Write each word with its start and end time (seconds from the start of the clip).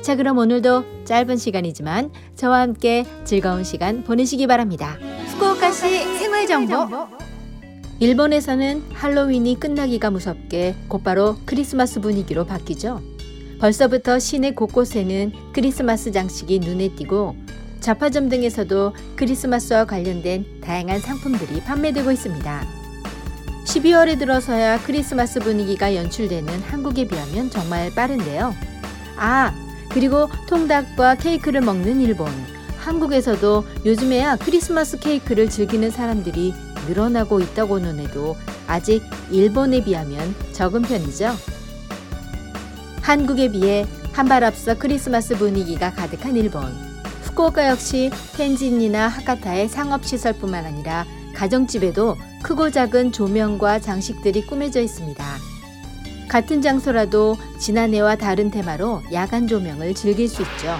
자, 0.00 0.16
그럼 0.16 0.38
오늘도 0.38 1.04
짧은 1.04 1.36
시간이지만 1.36 2.10
저와 2.34 2.60
함께 2.60 3.04
즐거운 3.24 3.62
시간 3.64 4.02
보내시기 4.02 4.46
바랍니다. 4.46 4.96
후쿠오카시 5.28 6.18
생활 6.18 6.46
정보. 6.46 6.88
일본에서는 8.00 8.82
할로윈이 8.94 9.60
끝나기가 9.60 10.10
무섭게 10.10 10.74
곧바로 10.88 11.36
크리스마스 11.44 12.00
분위기로 12.00 12.46
바뀌죠. 12.46 13.00
벌써부터 13.60 14.18
시내 14.18 14.52
곳곳에는 14.52 15.32
크리스마스 15.52 16.10
장식이 16.10 16.58
눈에 16.58 16.88
띄고 16.96 17.36
잡화점 17.78 18.28
등에서도 18.28 18.94
크리스마스와 19.14 19.84
관련된 19.84 20.44
다양한 20.62 20.98
상품들이 20.98 21.60
판매되고 21.60 22.10
있습니다. 22.10 22.66
12월에 23.66 24.18
들어서야 24.18 24.80
크리스마스 24.82 25.38
분위기가 25.38 25.94
연출되는 25.94 26.60
한국에 26.62 27.06
비하면 27.06 27.50
정말 27.50 27.94
빠른데요. 27.94 28.52
아, 29.16 29.52
그리고 29.94 30.28
통닭과 30.48 31.16
케이크를 31.16 31.60
먹는 31.60 32.00
일본. 32.00 32.28
한국에서도 32.78 33.64
요즘에야 33.84 34.36
크리스마스 34.36 34.98
케이크를 34.98 35.48
즐기는 35.48 35.88
사람들이 35.90 36.52
늘어나고 36.88 37.40
있다고는 37.40 38.00
해도 38.00 38.36
아직 38.66 39.02
일본에 39.30 39.84
비하면 39.84 40.34
적은 40.52 40.82
편이죠. 40.82 41.32
한국에 43.02 43.50
비해 43.52 43.86
한 44.12 44.28
발 44.28 44.44
앞서 44.44 44.76
크리스마스 44.76 45.36
분위기가 45.36 45.92
가득한 45.92 46.36
일본. 46.36 46.64
후쿠오카 47.22 47.68
역시 47.68 48.10
텐진이나 48.34 49.08
하카타의 49.08 49.68
상업시설뿐만 49.68 50.66
아니라 50.66 51.06
가정집에도 51.34 52.16
크고 52.42 52.70
작은 52.70 53.12
조명과 53.12 53.80
장식들이 53.80 54.46
꾸며져 54.46 54.80
있습니다. 54.80 55.24
같은 56.32 56.62
장소라도 56.62 57.36
지난해와 57.58 58.16
다른 58.16 58.50
테마로 58.50 59.02
야간 59.12 59.46
조명을 59.46 59.92
즐길 59.92 60.28
수 60.28 60.40
있죠. 60.40 60.78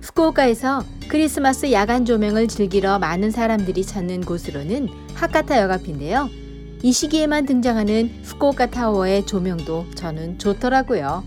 후쿠오카에서 0.00 0.82
크리스마스 1.08 1.70
야간 1.72 2.06
조명을 2.06 2.48
즐기러 2.48 2.98
많은 2.98 3.32
사람들이 3.32 3.84
찾는 3.84 4.22
곳으로는 4.22 4.88
하카타 5.12 5.60
역 5.60 5.70
앞인데요. 5.70 6.30
이 6.82 6.90
시기에만 6.90 7.44
등장하는 7.44 8.10
후쿠오카 8.24 8.70
타워의 8.70 9.26
조명도 9.26 9.88
저는 9.94 10.38
좋더라고요. 10.38 11.22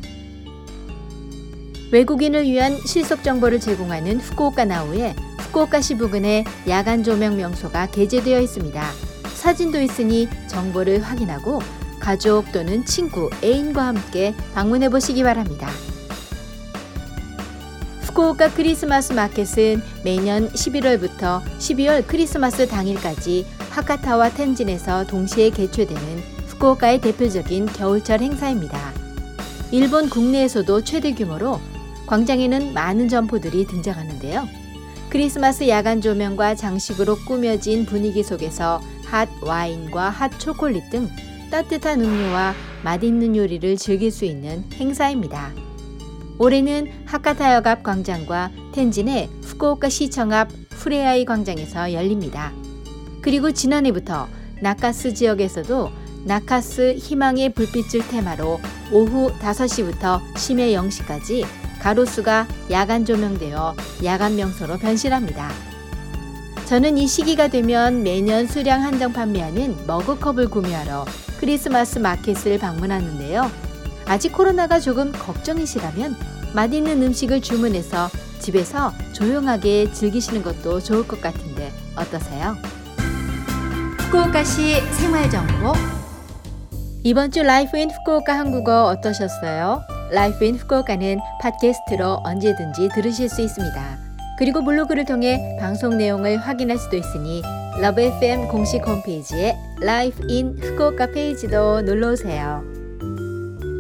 외국인을 1.92 2.46
위한 2.46 2.76
실속 2.84 3.22
정보를 3.22 3.60
제공하는 3.60 4.22
후쿠오카 4.22 4.66
나우에 4.66 5.14
후쿠오카시 5.38 5.98
부근에 5.98 6.46
야간 6.68 7.04
조명 7.04 7.38
명소가 7.38 7.92
게재되어 7.92 8.42
있습니다. 8.42 8.84
사진도 9.36 9.80
있으니 9.80 10.28
정보를 10.48 11.04
확인하고 11.04 11.60
가족 12.04 12.52
또는 12.52 12.84
친구, 12.84 13.30
애인과 13.42 13.82
함께 13.82 14.36
방문해 14.54 14.90
보시기 14.90 15.24
바랍니다. 15.24 15.70
후쿠오카 18.02 18.50
크리스마스 18.50 19.14
마켓은 19.14 19.82
매년 20.04 20.50
11월부터 20.50 21.42
12월 21.60 22.06
크리스마스 22.06 22.68
당일까지 22.68 23.48
하카타와 23.70 24.32
텐진에서 24.32 25.08
동시에 25.08 25.50
개최되는 25.52 26.04
후쿠오카의 26.48 27.00
대표적인 27.00 27.68
겨울철 27.68 28.20
행사입니다. 28.20 28.78
일본 29.72 30.10
국내에서도 30.10 30.84
최대 30.84 31.14
규모로 31.14 31.62
광장에는 32.06 32.74
많은 32.74 33.08
점포들이 33.08 33.66
등장하는데요. 33.66 34.46
크리스마스 35.10 35.70
야간 35.70 36.02
조명과 36.02 36.56
장식으로 36.56 37.16
꾸며진 37.20 37.86
분위기 37.86 38.24
속에서 38.24 38.82
핫 39.06 39.30
와인과 39.42 40.10
핫 40.10 40.38
초콜릿 40.38 40.90
등 40.90 41.10
따뜻한 41.54 42.02
음료와 42.02 42.56
맛있는 42.84 43.36
요리를 43.36 43.78
즐길 43.78 44.10
수 44.10 44.26
있는 44.26 44.64
행사입니다. 44.74 45.52
올해는 46.40 46.92
하카타역 47.06 47.68
앞 47.68 47.84
광장과 47.84 48.50
텐진의 48.74 49.30
후쿠오카 49.44 49.90
시청 49.90 50.34
앞 50.34 50.50
후레아이 50.72 51.26
광장에서 51.26 51.94
열립니다. 51.94 52.52
그리고 53.22 53.52
지난해부터 53.52 54.28
나카스 54.64 55.14
지역에서도 55.14 55.92
나카스 56.26 56.96
희망의 56.98 57.54
불빛을 57.54 58.08
테마로 58.08 58.60
오후 58.92 59.32
5시부터 59.38 60.22
심해 60.36 60.74
0시까지 60.74 61.46
가로수가 61.82 62.48
야간 62.72 63.06
조명되어 63.06 63.76
야간 64.04 64.38
명소로 64.38 64.80
변신합니다. 64.80 65.73
저는 66.66 66.98
이 66.98 67.08
시기가 67.08 67.50
되면 67.50 68.04
매년 68.04 68.48
수량 68.48 68.84
한정 68.84 69.12
판매하는 69.12 69.76
머그컵을 69.86 70.50
구매하러 70.50 71.06
크리스마스 71.40 72.00
마켓을 72.00 72.58
방문하는데요. 72.58 73.52
아직 74.06 74.32
코로나가 74.32 74.80
조금 74.80 75.12
걱정이시라면 75.12 76.16
맛있는 76.54 77.02
음식을 77.04 77.42
주문해서 77.42 78.10
집에서 78.40 78.92
조용하게 79.14 79.92
즐기시는 79.92 80.42
것도 80.42 80.80
좋을 80.80 81.08
것 81.08 81.22
같은데 81.22 81.72
어떠세요? 81.96 82.56
후쿠오카시 84.00 84.82
생활정보 84.94 85.74
이번 87.04 87.32
주 87.32 87.44
Life 87.44 87.78
in 87.78 87.90
Fukuoka 87.90 88.38
한국어 88.38 88.86
어떠셨어요? 88.86 89.82
Life 90.12 90.46
in 90.46 90.56
Fukuoka는 90.56 91.20
팟캐스트로 91.42 92.22
언제든지 92.24 92.90
들으실 92.94 93.30
수 93.30 93.42
있습니다. 93.42 94.13
그리고 94.38 94.64
블로그를 94.64 95.06
통해 95.06 95.58
방송 95.60 95.98
내용을 95.98 96.38
확인할 96.38 96.78
수도 96.78 96.98
있으니 96.98 97.42
LOVE 97.82 98.02
FM 98.02 98.48
공식 98.48 98.86
홈페이지에 98.88 99.56
Life 99.82 100.24
in 100.28 100.58
Fukuoka 100.60 101.08
페이지도 101.08 101.82
놀러 101.82 102.12
오세요. 102.12 102.64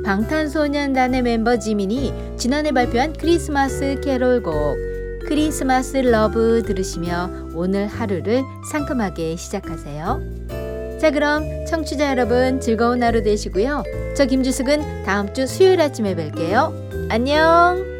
방탄소년단의 0.03 1.21
멤버 1.21 1.57
지민이 1.57 2.13
지난해 2.37 2.71
발표한 2.71 3.13
크리스마스 3.13 3.99
캐롤곡 4.03 4.53
Christmas 5.27 5.97
Love 5.97 6.63
들으시며 6.65 7.29
오늘 7.53 7.87
하루를 7.87 8.43
상큼하게 8.71 9.37
시작하세요. 9.37 10.43
자 10.99 11.11
그럼 11.11 11.65
청취자 11.65 12.09
여러분 12.11 12.59
즐거운 12.59 13.03
하루 13.03 13.23
되시고요. 13.23 13.83
저 14.15 14.25
김주숙은 14.25 15.03
다음 15.03 15.33
주 15.33 15.47
수요일 15.47 15.81
아침에 15.81 16.15
뵐게요. 16.15 17.09
안녕! 17.09 17.92